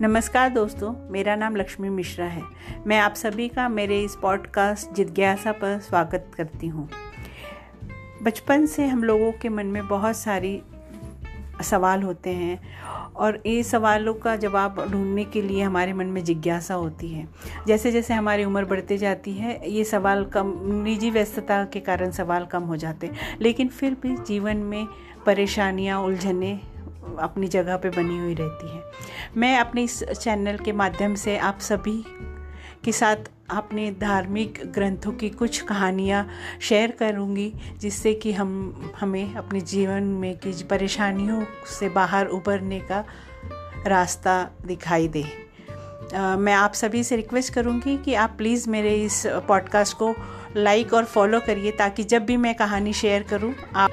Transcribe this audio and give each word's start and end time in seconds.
नमस्कार 0.00 0.48
दोस्तों, 0.48 0.92
मेरा 1.10 1.36
नाम 1.36 1.56
लक्ष्मी 1.56 1.88
मिश्रा 1.88 2.24
है। 2.24 2.42
मैं 2.86 2.98
आप 2.98 3.14
सभी 3.14 3.48
का 3.48 3.68
मेरे 3.68 4.00
इस 4.00 4.16
पॉडकास्ट 4.22 4.94
जिज्ञासा 4.94 5.52
पर 5.52 5.78
स्वागत 5.78 6.30
करती 6.36 6.66
हूँ। 6.66 6.88
बचपन 8.22 8.66
से 8.66 8.86
हम 8.86 9.04
लोगों 9.04 9.32
के 9.32 9.48
मन 9.48 9.66
में 9.66 9.88
बहुत 9.88 10.16
सारी 10.16 10.62
सवाल 11.62 12.02
होते 12.02 12.30
हैं 12.30 12.60
और 13.14 13.42
ये 13.46 13.62
सवालों 13.62 14.14
का 14.14 14.36
जवाब 14.36 14.84
ढूँढने 14.90 15.24
के 15.24 15.42
लिए 15.42 15.62
हमारे 15.62 15.92
मन 15.92 16.06
में 16.06 16.24
जिज्ञासा 16.24 16.74
होती 16.74 17.08
है। 17.08 17.28
जैसे 17.66 17.92
जैसे 17.92 18.14
हमारी 18.14 18.44
उम्र 18.44 18.64
बढ़ती 18.64 18.98
जाती 18.98 19.32
है, 19.32 19.70
ये 19.70 19.84
सवाल 19.84 20.24
कम, 20.24 20.54
निजी 20.84 21.10
व्यस्तता 21.10 21.64
के 21.64 21.80
कारण 21.80 22.10
सवाल 22.10 22.46
कम 22.46 22.62
हो 22.62 22.76
जाते 22.76 23.10
लेकिन 23.40 23.68
फिर 23.68 23.96
भी 24.02 24.16
जीवन 24.16 24.56
में 24.56 24.86
परेशानियाँ, 25.26 26.00
उलझने 26.00 26.60
अपनी 27.20 27.48
जगह 27.48 27.76
पे 27.76 27.90
बनी 27.90 28.18
हुई 28.18 28.34
रहती 28.34 28.76
है। 28.76 28.82
मैं 29.36 29.58
अपने 29.58 29.82
इस 29.82 30.02
चैनल 30.04 30.56
के 30.56 30.72
माध्यम 30.72 31.14
से 31.14 31.38
आप 31.38 31.58
सभी 31.60 32.04
के 32.84 32.92
साथ 32.92 33.16
अपने 33.50 33.90
धार्मिक 33.90 34.60
ग्रंथों 34.66 35.12
की 35.12 35.28
कुछ 35.30 35.60
कहानियाँ 35.60 36.28
शेयर 36.60 36.90
करूँगी, 36.90 37.52
जिससे 37.78 38.14
कि 38.14 38.32
हम, 38.32 38.92
हमें 39.00 39.34
अपने 39.34 39.60
जीवन 39.60 40.02
में 40.02 40.36
की 40.38 40.64
परेशानियों 40.64 41.44
से 41.78 41.88
बाहर 41.88 42.26
उभरने 42.26 42.80
का 42.80 43.04
रास्ता 43.86 44.50
दिखाई 44.66 45.08
दे। 45.08 45.24
मैं 46.14 46.52
आप 46.52 46.72
सभी 46.72 47.04
से 47.04 47.16
रिक्वेस्ट 47.16 47.54
करूँगी 47.54 47.96
कि 47.98 48.14
आप 48.14 48.34
प्लीज़ 48.38 48.68
मेरे 48.70 48.94
इस 48.94 49.22
पॉडकास्ट 49.26 49.96
को 49.96 50.14
लाइक 50.56 50.92
और 50.94 51.04
फॉलो 51.04 51.40
करिए, 51.40 51.70
ताकि 51.70 52.04
जब 52.04 52.24
भी 52.24 52.36
मैं 52.36 52.54
कहानी 52.54 52.92
शेयर 52.92 53.22
करूँ, 53.22 53.54
आप 53.76 53.90